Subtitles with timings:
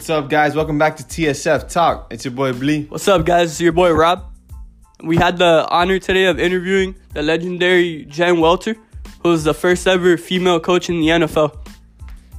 [0.00, 0.54] What's up, guys?
[0.54, 2.10] Welcome back to TSF Talk.
[2.10, 2.86] It's your boy Blee.
[2.86, 3.50] What's up, guys?
[3.50, 4.32] It's your boy Rob.
[5.04, 8.76] We had the honor today of interviewing the legendary Jen Welter,
[9.22, 11.54] who was the first ever female coach in the NFL.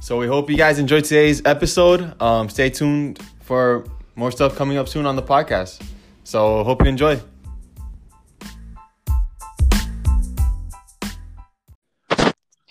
[0.00, 2.20] So we hope you guys enjoyed today's episode.
[2.20, 3.84] Um, stay tuned for
[4.16, 5.80] more stuff coming up soon on the podcast.
[6.24, 7.20] So hope you enjoy.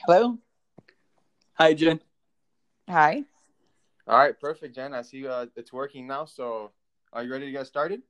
[0.06, 0.38] Hello.
[1.54, 2.02] Hi, Jen.
[2.90, 3.24] Hi.
[4.12, 4.94] All right, perfect, Jen.
[4.94, 6.26] I see uh, it's working now.
[6.26, 6.72] So
[7.14, 8.02] are you ready to get started?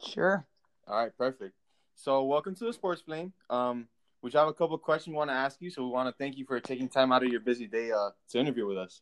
[0.00, 0.46] Sure.
[0.86, 1.52] All right, perfect.
[1.96, 3.32] So welcome to the Sports Flame.
[3.50, 3.88] Um,
[4.22, 5.68] we have a couple questions we want to ask you.
[5.68, 8.10] So we want to thank you for taking time out of your busy day uh,
[8.30, 9.00] to interview with us.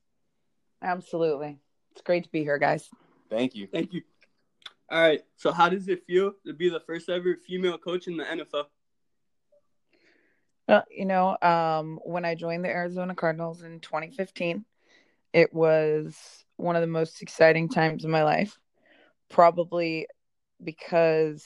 [0.81, 1.59] Absolutely.
[1.93, 2.89] It's great to be here, guys.
[3.29, 3.67] Thank you.
[3.67, 4.01] Thank you.
[4.91, 5.21] All right.
[5.37, 8.65] So, how does it feel to be the first ever female coach in the NFL?
[10.69, 14.65] Well, you know, um, when I joined the Arizona Cardinals in 2015,
[15.35, 16.17] it was
[16.57, 18.57] one of the most exciting times of my life.
[19.29, 20.07] Probably
[20.63, 21.45] because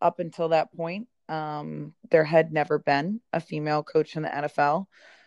[0.00, 4.86] up until that point, um, there had never been a female coach in the NFL.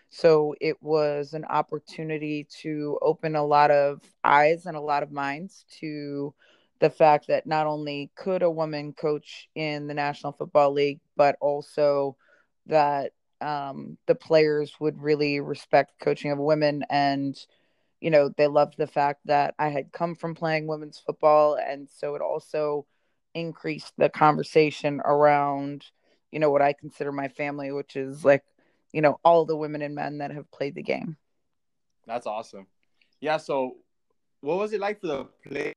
[0.10, 5.12] So it was an opportunity to open a lot of eyes and a lot of
[5.12, 6.36] minds to
[6.80, 11.36] the fact that not only could a woman coach in the National Football League, but
[11.42, 12.16] also
[12.68, 17.36] that um, the players would really respect coaching of women and
[18.02, 21.90] you know they loved the fact that i had come from playing women's football and
[21.90, 22.86] so it also
[23.34, 25.86] increased the conversation around
[26.32, 28.44] you know what i consider my family which is like
[28.94, 31.18] you know all the women and men that have played the game
[32.06, 32.68] That's awesome.
[33.20, 33.38] Yeah.
[33.38, 33.78] So
[34.42, 35.74] what was it like for the play?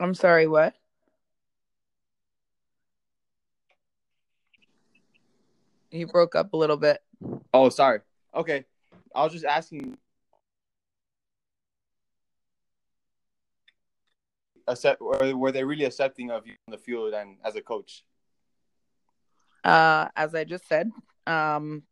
[0.00, 0.74] i'm sorry what
[5.90, 7.00] you broke up a little bit
[7.54, 8.00] Oh, sorry.
[8.34, 8.66] Okay.
[9.16, 9.96] I was just asking.
[14.68, 18.04] Accept, or were they really accepting of you on the field and as a coach?
[19.66, 20.90] uh, as I just said,
[21.26, 21.82] um,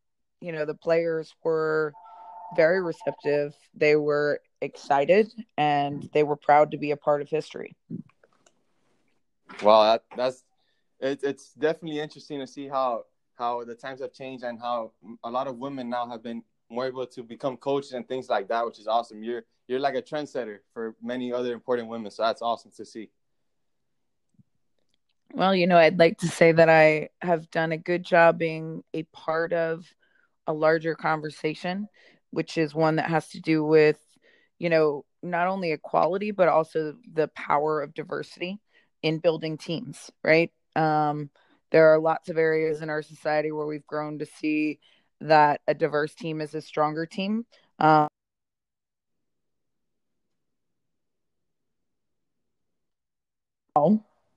[0.41, 1.93] you know, the players were
[2.57, 3.55] very receptive.
[3.75, 7.77] They were excited and they were proud to be a part of history.
[9.63, 10.45] Well, that, that's
[11.01, 13.05] it, it's definitely interesting to see how
[13.37, 14.93] how the times have changed and how
[15.25, 18.49] a lot of women now have been more able to become coaches and things like
[18.49, 19.23] that, which is awesome.
[19.23, 23.11] You're you're like a trendsetter for many other important women, so that's awesome to see.
[25.33, 28.85] Well, you know, I'd like to say that I have done a good job being
[28.93, 29.85] a part of
[30.47, 31.89] a larger conversation,
[32.31, 33.99] which is one that has to do with,
[34.59, 38.61] you know, not only equality, but also the power of diversity
[39.03, 40.53] in building teams, right?
[40.77, 41.31] Um,
[41.73, 44.79] there are lots of areas in our society where we've grown to see
[45.25, 47.47] that a diverse team is a stronger team.
[47.79, 48.09] Um,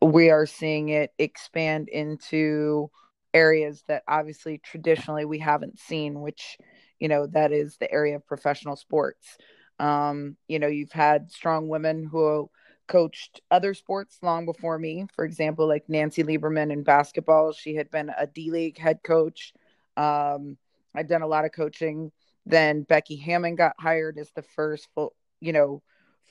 [0.02, 2.90] we are seeing it expand into
[3.34, 6.58] areas that obviously traditionally we haven't seen, which,
[7.00, 9.38] you know, that is the area of professional sports.
[9.80, 12.50] Um, you know, you've had strong women who
[12.88, 15.06] coached other sports long before me.
[15.16, 19.54] For example, like Nancy Lieberman in basketball, she had been a D League head coach.
[19.98, 20.58] Um,
[20.98, 22.12] I'd done a lot of coaching.
[22.46, 25.84] Then Becky Hammon got hired as the first full, you know,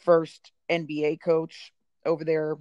[0.04, 1.72] first NBA coach
[2.04, 2.56] over there.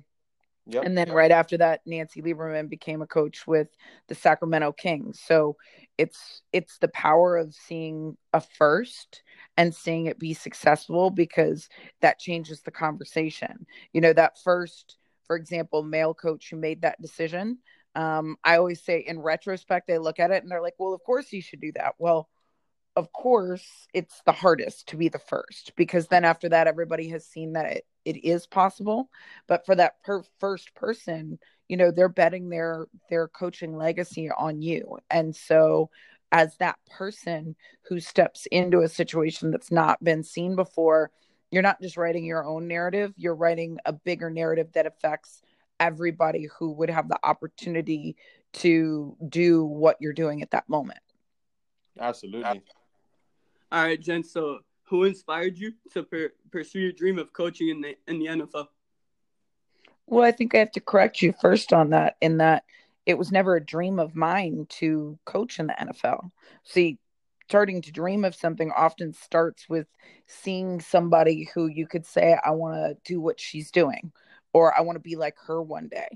[0.68, 0.84] Yep.
[0.84, 3.68] And then right after that, Nancy Lieberman became a coach with
[4.08, 5.20] the Sacramento Kings.
[5.26, 5.58] So
[5.98, 9.24] it's it's the power of seeing a first
[9.58, 11.70] and seeing it be successful because
[12.02, 13.66] that changes the conversation.
[13.94, 17.60] You know, that first, for example, male coach who made that decision.
[17.95, 21.03] Um, I always say in retrospect, they look at it and they're like, well, of
[21.03, 21.95] course you should do that.
[21.97, 22.29] Well,
[22.95, 27.25] of course, it's the hardest to be the first because then after that, everybody has
[27.25, 29.09] seen that it, it is possible.
[29.47, 34.62] But for that per- first person, you know, they're betting their their coaching legacy on
[34.62, 35.89] you, and so
[36.31, 37.56] as that person
[37.88, 41.12] who steps into a situation that's not been seen before,
[41.51, 45.41] you're not just writing your own narrative; you're writing a bigger narrative that affects
[45.80, 48.16] everybody who would have the opportunity
[48.54, 51.00] to do what you're doing at that moment.
[52.00, 52.62] Absolutely.
[53.72, 54.24] All right, Jen.
[54.24, 58.25] So, who inspired you to per- pursue your dream of coaching in the in the
[58.27, 58.68] NFL?
[60.07, 62.63] Well, I think I have to correct you first on that, in that
[63.06, 66.30] it was never a dream of mine to coach in the NFL.
[66.63, 67.00] See,
[67.48, 69.88] starting to dream of something often starts with
[70.27, 74.12] seeing somebody who you could say, I want to do what she's doing,
[74.56, 76.07] or I want to be like her one day.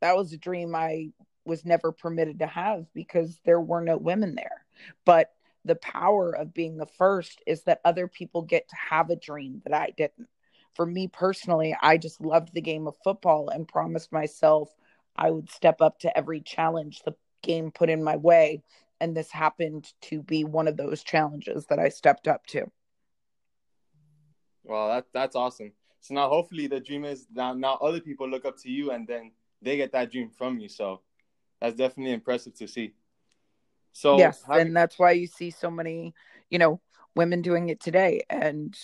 [0.00, 1.08] That was a dream I
[1.44, 4.64] was never permitted to have because there were no women there.
[5.04, 5.32] But
[5.64, 9.62] the power of being the first is that other people get to have a dream
[9.64, 10.28] that I didn't.
[10.76, 14.72] For me personally, I just loved the game of football and promised myself
[15.16, 18.62] I would step up to every challenge the game put in my way.
[19.00, 22.70] And this happened to be one of those challenges that I stepped up to.
[24.62, 25.72] Well, that that's awesome.
[26.00, 29.06] So now hopefully the dream is now now other people look up to you and
[29.06, 30.68] then they get that dream from you.
[30.68, 31.00] So
[31.60, 32.94] that's definitely impressive to see.
[33.92, 36.14] So yes, and that's why you see so many,
[36.50, 36.80] you know,
[37.16, 38.78] women doing it today, and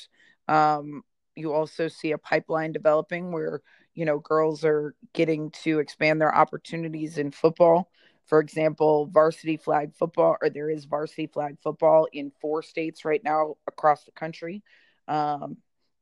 [0.48, 1.02] um,
[1.36, 3.60] you also see a pipeline developing where
[3.94, 7.90] you know girls are getting to expand their opportunities in football.
[8.26, 13.22] For example, varsity flag football, or there is varsity flag football in four states right
[13.22, 14.64] now across the country.
[15.06, 15.58] Um,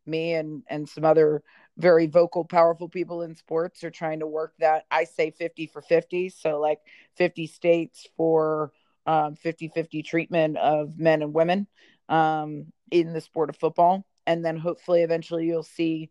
[0.07, 1.43] me and and some other
[1.79, 4.85] very vocal powerful people in sports are trying to work that.
[4.91, 6.81] I say 50 for 50 so like
[7.17, 8.73] 50 states for
[9.07, 11.67] um, 50-50 treatment of men and women
[12.09, 14.05] um, in the sport of football.
[14.27, 16.11] And then hopefully eventually you'll see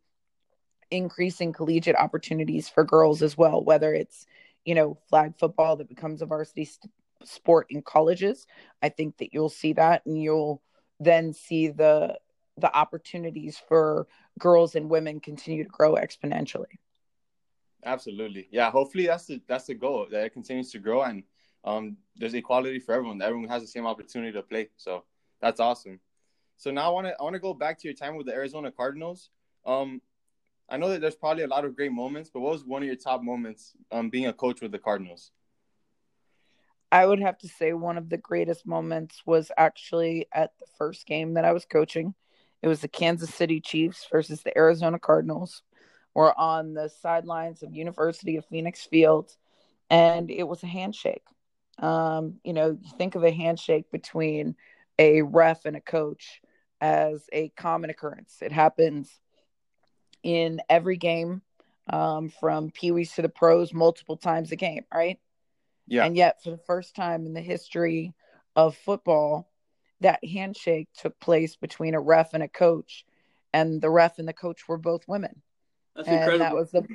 [0.89, 4.25] increasing collegiate opportunities for girls as well whether it's
[4.65, 6.91] you know flag football that becomes a varsity st-
[7.23, 8.47] sport in colleges.
[8.81, 10.61] I think that you'll see that and you'll
[10.99, 12.17] then see the
[12.61, 14.07] the opportunities for
[14.39, 16.77] girls and women continue to grow exponentially.
[17.83, 18.47] Absolutely.
[18.51, 21.23] Yeah, hopefully that's the that's the goal that it continues to grow and
[21.63, 23.21] um there's equality for everyone.
[23.21, 24.69] Everyone has the same opportunity to play.
[24.77, 25.03] So
[25.41, 25.99] that's awesome.
[26.57, 28.33] So now I want to I want to go back to your time with the
[28.33, 29.29] Arizona Cardinals.
[29.65, 30.01] Um
[30.69, 32.87] I know that there's probably a lot of great moments, but what was one of
[32.87, 35.31] your top moments um being a coach with the Cardinals?
[36.91, 41.05] I would have to say one of the greatest moments was actually at the first
[41.07, 42.13] game that I was coaching.
[42.61, 45.63] It was the Kansas City Chiefs versus the Arizona Cardinals.
[46.13, 49.35] We're on the sidelines of University of Phoenix Field,
[49.89, 51.23] and it was a handshake.
[51.79, 54.55] Um, you know, you think of a handshake between
[54.99, 56.41] a ref and a coach
[56.79, 58.37] as a common occurrence.
[58.41, 59.09] It happens
[60.21, 61.41] in every game,
[61.89, 65.19] um, from Pee Wees to the pros, multiple times a game, right?
[65.87, 66.05] Yeah.
[66.05, 68.13] And yet, for the first time in the history
[68.55, 69.50] of football,
[70.01, 73.06] that handshake took place between a ref and a coach,
[73.53, 75.42] and the ref and the coach were both women.
[75.95, 76.45] That's and incredible.
[76.45, 76.88] That was the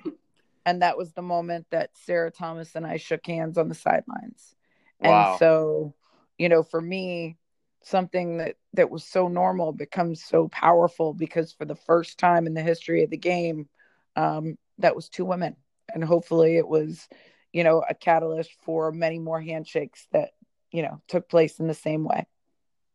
[0.67, 4.55] and that was the moment that Sarah Thomas and I shook hands on the sidelines.
[5.01, 5.31] Wow.
[5.31, 5.95] And so,
[6.39, 7.37] you know, for me,
[7.83, 12.55] something that that was so normal becomes so powerful because for the first time in
[12.55, 13.69] the history of the game,
[14.17, 15.57] um, that was two women,
[15.95, 17.09] and hopefully it was,
[17.53, 20.31] you know, a catalyst for many more handshakes that
[20.73, 22.27] you know took place in the same way.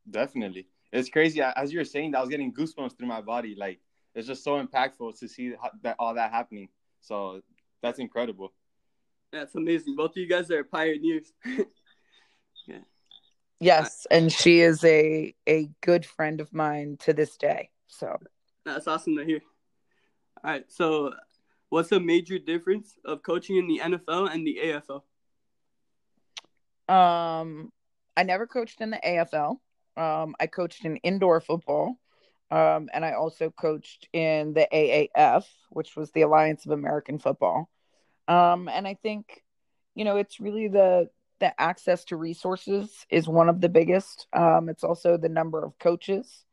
[0.09, 0.67] Definitely.
[0.91, 1.41] It's crazy.
[1.41, 3.55] As you were saying, I was getting goosebumps through my body.
[3.57, 3.79] Like
[4.13, 5.53] it's just so impactful to see
[5.83, 6.69] that all that happening.
[6.99, 7.41] So
[7.81, 8.53] that's incredible.
[9.31, 9.95] That's amazing.
[9.95, 11.31] Both of you guys are pioneers.
[12.67, 12.79] yeah.
[13.59, 17.69] Yes, and she is a a good friend of mine to this day.
[17.87, 18.17] So
[18.65, 19.39] that's awesome to hear.
[20.43, 21.13] All right, so
[21.69, 25.03] what's the major difference of coaching in the NFL and the AFL?
[26.93, 27.71] Um,
[28.17, 29.57] I never coached in the AFL.
[29.97, 31.99] Um, I coached in indoor football,
[32.49, 37.69] um, and I also coached in the AAF, which was the Alliance of American Football.
[38.27, 39.43] Um, and I think,
[39.95, 41.09] you know, it's really the
[41.39, 44.27] the access to resources is one of the biggest.
[44.31, 46.45] Um, it's also the number of coaches.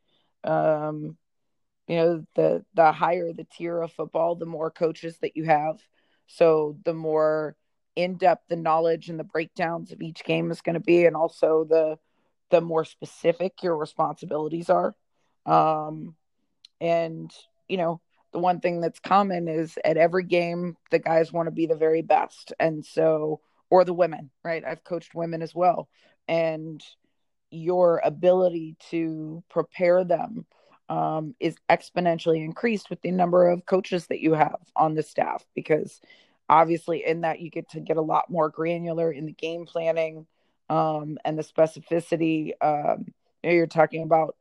[0.44, 1.16] Um,
[1.86, 5.80] you know, the the higher the tier of football, the more coaches that you have.
[6.26, 7.56] So the more
[7.96, 11.16] in depth the knowledge and the breakdowns of each game is going to be, and
[11.16, 11.98] also the
[12.50, 14.94] the more specific your responsibilities are.
[15.46, 16.14] Um,
[16.80, 17.30] and,
[17.68, 18.00] you know,
[18.32, 21.74] the one thing that's common is at every game, the guys want to be the
[21.74, 22.52] very best.
[22.60, 23.40] And so,
[23.70, 24.64] or the women, right?
[24.64, 25.88] I've coached women as well.
[26.26, 26.82] And
[27.50, 30.44] your ability to prepare them
[30.88, 35.44] um, is exponentially increased with the number of coaches that you have on the staff
[35.54, 36.00] because
[36.48, 40.26] obviously in that you get to get a lot more granular in the game planning
[40.68, 42.52] um, and the specificity.
[42.60, 43.06] Um,
[43.42, 44.36] you know, you're talking about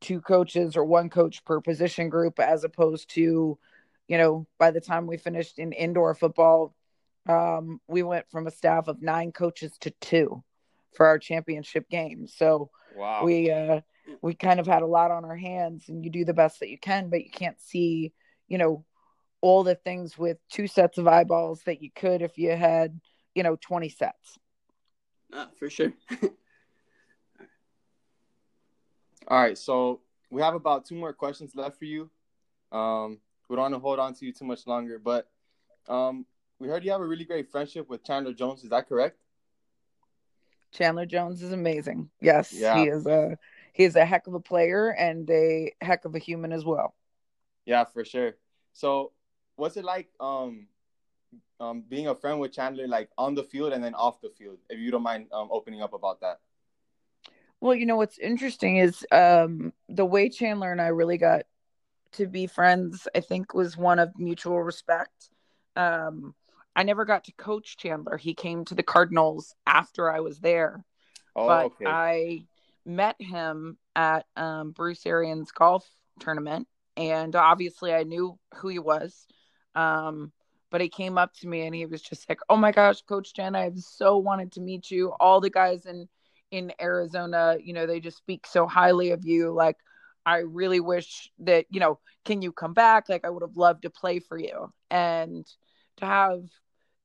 [0.00, 3.58] two coaches or one coach per position group, as opposed to,
[4.08, 6.74] you know, by the time we finished in indoor football,
[7.28, 10.42] um, we went from a staff of nine coaches to two
[10.94, 12.26] for our championship game.
[12.26, 13.24] So wow.
[13.24, 13.80] we uh,
[14.22, 16.70] we kind of had a lot on our hands, and you do the best that
[16.70, 18.12] you can, but you can't see,
[18.48, 18.84] you know,
[19.40, 23.00] all the things with two sets of eyeballs that you could if you had,
[23.34, 24.38] you know, 20 sets.
[25.32, 25.92] Uh, for sure.
[29.28, 32.10] All right, so we have about two more questions left for you.
[32.72, 33.18] Um,
[33.48, 35.28] we don't want to hold on to you too much longer, but
[35.88, 36.26] um,
[36.58, 38.64] we heard you have a really great friendship with Chandler Jones.
[38.64, 39.18] Is that correct?
[40.72, 42.10] Chandler Jones is amazing.
[42.20, 42.78] Yes, Yeah.
[42.82, 43.36] he is a
[43.72, 46.94] he is a heck of a player and a heck of a human as well.
[47.66, 48.34] Yeah, for sure.
[48.72, 49.12] So,
[49.56, 50.66] what's it like um
[51.58, 54.58] um being a friend with Chandler like on the field and then off the field?
[54.68, 56.38] If you don't mind um opening up about that.
[57.60, 61.42] Well, you know what's interesting is um the way Chandler and I really got
[62.12, 65.30] to be friends, I think was one of mutual respect.
[65.76, 66.34] Um
[66.76, 68.16] I never got to coach Chandler.
[68.16, 70.84] He came to the Cardinals after I was there.
[71.34, 71.84] Oh, but okay.
[71.86, 72.44] I
[72.86, 75.88] met him at um, Bruce Arians golf
[76.20, 79.26] tournament, and obviously I knew who he was.
[79.74, 80.32] Um,
[80.70, 83.34] but he came up to me and he was just like, "Oh my gosh, Coach
[83.34, 85.12] Jen, I've so wanted to meet you.
[85.20, 86.08] All the guys in
[86.50, 89.52] in Arizona, you know, they just speak so highly of you.
[89.52, 89.76] Like,
[90.26, 93.08] I really wish that you know, can you come back?
[93.08, 95.46] Like, I would have loved to play for you." And
[95.98, 96.44] to have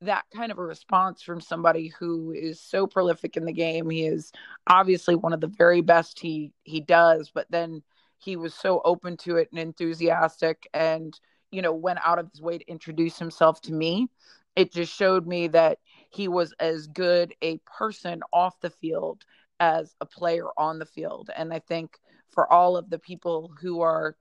[0.02, 3.90] that kind of a response from somebody who is so prolific in the game.
[3.90, 4.32] He is
[4.68, 7.84] obviously one of the very best he he does, but then
[8.18, 11.20] he was so open to it and enthusiastic and
[11.52, 14.10] you know went out of his way to introduce himself to me.
[14.56, 19.24] It just showed me that he was as good a person off the field
[19.60, 21.30] as a player on the field.
[21.36, 21.98] And I think
[22.30, 24.16] for all of the people who are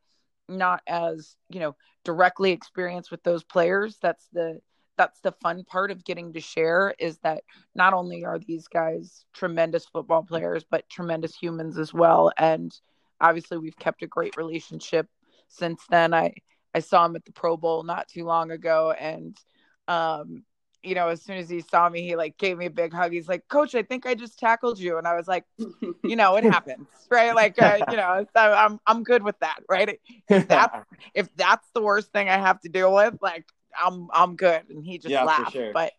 [0.48, 4.60] not as, you know, directly experienced with those players, that's the
[4.96, 7.42] that's the fun part of getting to share is that
[7.74, 12.78] not only are these guys tremendous football players but tremendous humans as well and
[13.20, 15.08] obviously we've kept a great relationship
[15.48, 16.32] since then i
[16.74, 19.36] i saw him at the pro bowl not too long ago and
[19.88, 20.44] um
[20.82, 23.12] you know as soon as he saw me he like gave me a big hug
[23.12, 25.44] he's like coach i think i just tackled you and i was like
[26.04, 29.60] you know it happens right like uh, you know so i'm i'm good with that
[29.68, 29.98] right
[30.30, 30.74] if that's
[31.14, 33.44] if that's the worst thing i have to deal with like
[33.78, 34.62] I'm I'm good.
[34.70, 35.52] And he just Yeah, laughed.
[35.52, 35.72] sure.
[35.72, 35.92] But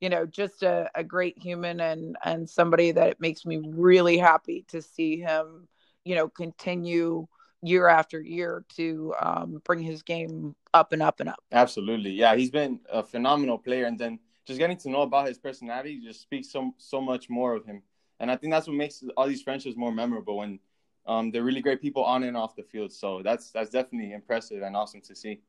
[0.00, 4.18] you know, just a, a great human and and somebody that it makes me really
[4.18, 5.68] happy to see him,
[6.04, 7.26] you know, continue
[7.62, 11.42] year after year to um, bring his game up and up and up.
[11.52, 12.10] Absolutely.
[12.10, 16.00] Yeah, he's been a phenomenal player and then just getting to know about his personality
[16.02, 17.82] just speaks so so much more of him.
[18.18, 20.58] And I think that's what makes all these friendships more memorable when
[21.06, 22.92] um, they're really great people on and off the field.
[22.92, 25.40] So that's that's definitely impressive and awesome to see.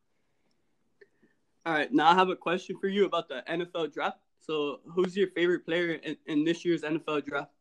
[1.66, 4.18] All right, now I have a question for you about the NFL draft.
[4.40, 7.52] So, who's your favorite player in, in this year's NFL draft?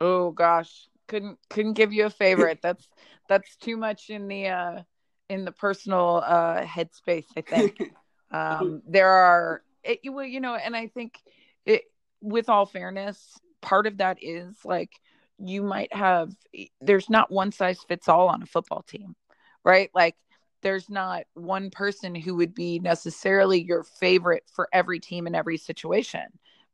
[0.00, 2.60] Oh gosh, couldn't couldn't give you a favorite.
[2.62, 2.88] that's
[3.28, 4.82] that's too much in the uh
[5.28, 7.76] in the personal uh headspace, I think.
[8.30, 11.18] um there are it, well you know and i think
[11.66, 11.82] it
[12.20, 14.92] with all fairness part of that is like
[15.38, 16.32] you might have
[16.80, 19.16] there's not one size fits all on a football team
[19.64, 20.14] right like
[20.62, 25.56] there's not one person who would be necessarily your favorite for every team in every
[25.56, 26.26] situation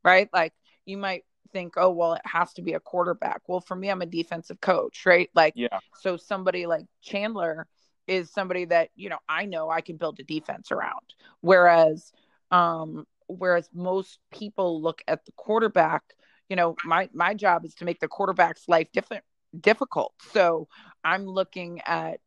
[0.03, 0.53] right like
[0.85, 4.01] you might think oh well it has to be a quarterback well for me i'm
[4.01, 5.79] a defensive coach right like Yeah.
[5.95, 7.67] so somebody like chandler
[8.07, 11.13] is somebody that you know I know I can build a defense around.
[11.41, 12.11] Whereas,
[12.51, 16.03] um, whereas most people look at the quarterback,
[16.49, 19.23] you know, my my job is to make the quarterback's life different
[19.59, 20.13] difficult.
[20.31, 20.67] So
[21.03, 22.19] I'm looking at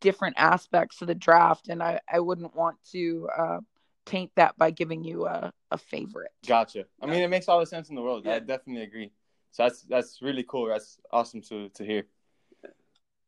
[0.00, 3.58] different aspects of the draft, and I I wouldn't want to uh,
[4.06, 6.30] taint that by giving you a a favorite.
[6.46, 6.86] Gotcha.
[7.02, 8.24] I mean, it makes all the sense in the world.
[8.24, 8.34] Yeah.
[8.34, 9.12] I definitely agree.
[9.50, 10.68] So that's that's really cool.
[10.68, 12.04] That's awesome to to hear.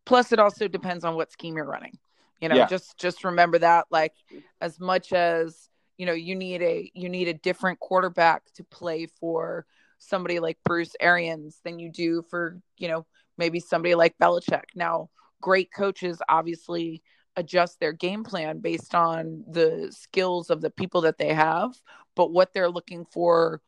[0.07, 1.99] plus it also depends on what scheme you're running
[2.41, 2.67] you know Yeah.
[2.67, 4.15] just just remember that like
[4.61, 5.69] as much as
[5.99, 9.67] you know you need a you need a different quarterback to play for
[9.99, 13.05] somebody like Bruce Arians than you do for you know
[13.37, 15.11] maybe somebody like Belichick now
[15.43, 17.03] great coaches obviously
[17.39, 21.81] adjust their game plan based on the skills of the people that they have
[22.15, 23.61] but what they're looking for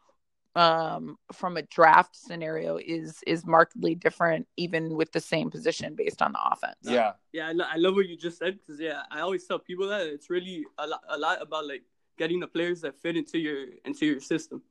[0.56, 6.20] um from a draft scenario is is markedly different even with the same position based
[6.20, 7.12] on the offense Yeah.
[7.32, 9.86] Yeah, I, lo- I love what you just said because yeah, I always tell people
[9.88, 11.84] that it's really a lot, a lot about like
[12.18, 14.62] getting the players that fit into your into your system.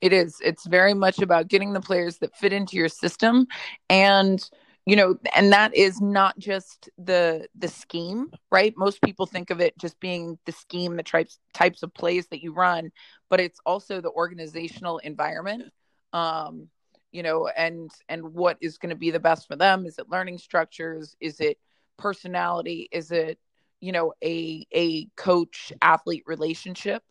[0.00, 0.38] It is.
[0.40, 3.48] It's very much about getting the players that fit into your system
[3.88, 4.38] and
[4.86, 8.74] you know and that is not just the the scheme right?
[8.76, 12.42] Most people think of it just being the scheme the types types of plays that
[12.42, 12.90] you run
[13.30, 15.64] but it's also the organizational environment
[16.12, 16.68] um
[17.12, 19.86] you know and and what is going to be the best for them.
[19.86, 21.16] Is it learning structures?
[21.20, 21.58] Is it
[21.96, 22.88] personality?
[22.92, 23.38] Is it
[23.80, 27.02] you know a a coach athlete relationship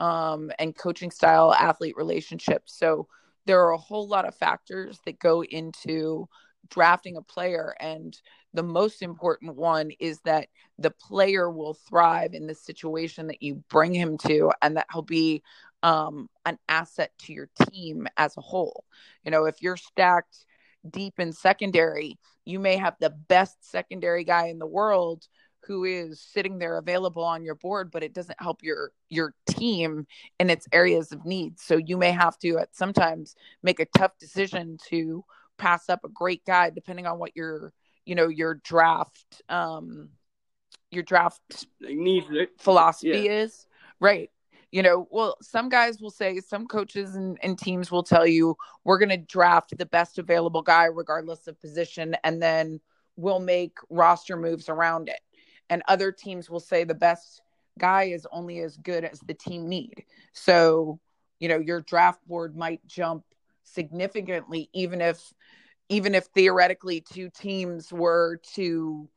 [0.00, 2.76] um, and coaching style athlete relationships.
[2.78, 3.08] So
[3.46, 6.28] there are a whole lot of factors that go into
[6.70, 7.74] drafting a player.
[7.80, 8.16] And
[8.54, 10.48] the most important one is that
[10.78, 15.02] the player will thrive in the situation that you bring him to and that he'll
[15.02, 15.42] be
[15.82, 18.84] um, an asset to your team as a whole.
[19.24, 20.44] You know, if you're stacked
[20.88, 25.26] deep in secondary, you may have the best secondary guy in the world
[25.66, 30.06] who is sitting there available on your board but it doesn't help your your team
[30.38, 34.12] in its areas of need so you may have to at sometimes make a tough
[34.18, 35.24] decision to
[35.58, 37.72] pass up a great guy depending on what your
[38.06, 40.08] you know your draft um
[40.90, 41.66] your draft
[42.58, 43.32] philosophy Yeah.
[43.32, 43.66] is.
[44.00, 44.30] Right.
[44.70, 48.56] You know well some guys will say some coaches and, and teams will tell you
[48.84, 52.80] we're going to draft the best available guy regardless of position and then
[53.16, 55.20] we'll make roster moves around it.
[55.70, 57.42] And other teams will say the best
[57.78, 60.04] guy is only as good as the team need.
[60.32, 61.00] So
[61.40, 63.24] you know your draft board might jump
[63.72, 65.32] significantly even if
[65.88, 69.08] even if theoretically two teams were to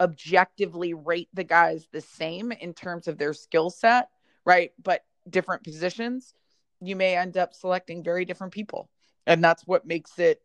[0.00, 4.08] objectively rate the guys the same in terms of their skill set,
[4.44, 4.72] right?
[4.82, 6.32] But different positions,
[6.80, 8.90] you may end up selecting very different people.
[9.26, 10.42] And that's what makes it,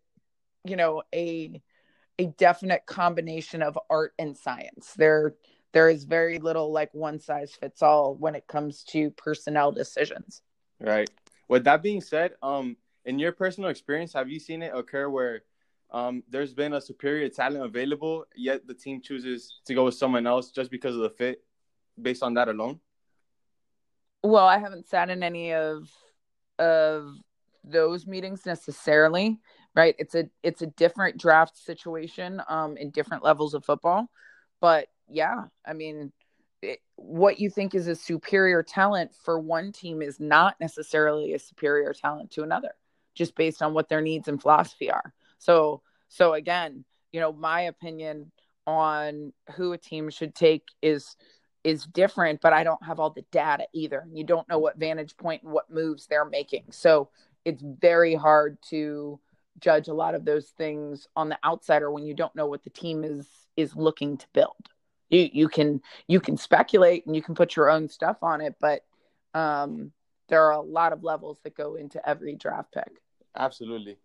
[0.65, 1.62] you know, a
[2.17, 4.93] a definite combination of art and science.
[4.97, 5.35] There
[5.74, 10.41] there is very little like one size fits all when it comes to personnel decisions.
[10.79, 11.09] Right.
[11.50, 15.43] With that being said, um, in your personal experience, have you seen it occur where
[15.91, 20.27] um, there's been a superior talent available, yet the team chooses to go with someone
[20.27, 21.43] else just because of the fit,
[22.01, 22.79] based on that alone?
[24.24, 25.89] Well, I haven't sat in any of
[26.57, 27.15] of
[27.63, 29.39] those meetings necessarily,
[29.75, 29.95] right?
[30.00, 34.09] It's a it's a different draft situation um in different levels of football.
[34.62, 36.12] But yeah, I mean,
[36.62, 41.39] it, what you think is a superior talent for one team is not necessarily a
[41.39, 42.74] superior talent to another,
[43.15, 45.13] just based on what their needs and philosophy are.
[45.39, 48.31] So, so again, you know, my opinion
[48.67, 51.15] on who a team should take is
[51.63, 54.05] is different, but I don't have all the data either.
[54.13, 56.65] You don't know what vantage point and what moves they're making.
[56.69, 57.10] So
[57.43, 59.19] it's very hard to
[59.60, 62.69] judge a lot of those things on the outsider when you don't know what the
[62.69, 64.69] team is is looking to build.
[65.10, 68.56] You you can you can speculate and you can put your own stuff on it,
[68.60, 68.82] but
[69.34, 69.91] um,
[70.30, 73.01] there are a lot of levels that go into every draft pick.
[73.36, 73.98] Absolutely.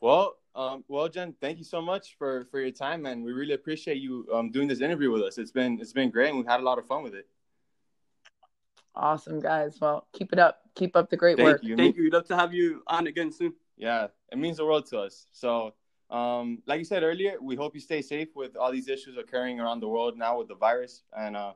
[0.00, 3.54] Well, um, well, Jen, thank you so much for for your time, and we really
[3.54, 5.38] appreciate you um, doing this interview with us.
[5.38, 7.26] It's been it's been great, and we've had a lot of fun with it.
[8.94, 9.78] Awesome guys.
[9.80, 10.60] Well, keep it up.
[10.74, 11.62] Keep up the great Thank work.
[11.62, 11.76] you.
[11.76, 12.04] Thank you.
[12.04, 13.54] We'd love to have you on again soon.
[13.76, 15.26] Yeah, it means the world to us.
[15.32, 15.74] So,
[16.10, 19.60] um, like you said earlier, we hope you stay safe with all these issues occurring
[19.60, 21.52] around the world now with the virus, and uh,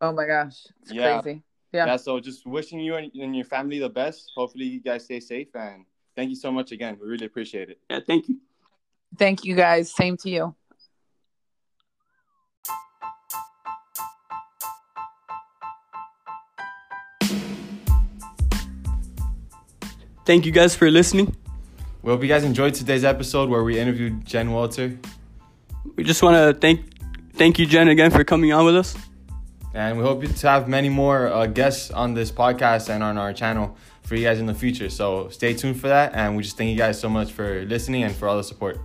[0.00, 1.20] Oh my gosh, it's Yeah.
[1.22, 1.42] crazy.
[1.72, 1.86] yeah.
[1.86, 1.96] Yeah.
[1.96, 4.30] So, just wishing you and, and your family the best.
[4.36, 5.86] Hopefully, you guys stay safe, and
[6.18, 6.98] thank you so much again.
[7.00, 7.78] We really appreciate it.
[7.88, 8.38] Yeah, thank you.
[9.16, 9.92] Thank you guys.
[9.92, 10.54] Same to you.
[20.26, 21.36] Thank you guys for listening.
[22.02, 24.98] We hope you guys enjoyed today's episode where we interviewed Jen Welter,
[25.96, 26.80] We just want to thank
[27.34, 28.96] thank you, Jen, again for coming on with us.
[29.78, 33.32] And we hope to have many more uh, guests on this podcast and on our
[33.32, 34.90] channel for you guys in the future.
[34.90, 38.02] So, stay tuned for that, and we just thank you guys so much for listening
[38.02, 38.78] and for all the support.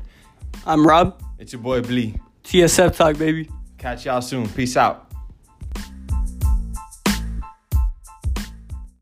[0.65, 1.21] I'm Rob.
[1.39, 2.15] It's your boy Blee.
[2.43, 3.49] TSF Talk, baby.
[3.77, 4.47] Catch y'all soon.
[4.49, 5.12] Peace out.